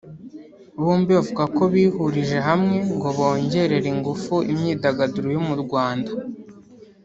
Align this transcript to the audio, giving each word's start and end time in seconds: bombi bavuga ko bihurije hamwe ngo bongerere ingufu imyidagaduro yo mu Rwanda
bombi 0.83 1.09
bavuga 1.17 1.43
ko 1.55 1.63
bihurije 1.73 2.37
hamwe 2.47 2.77
ngo 2.95 3.07
bongerere 3.17 3.87
ingufu 3.93 4.33
imyidagaduro 4.51 5.27
yo 5.35 5.41
mu 5.47 5.55
Rwanda 5.63 6.11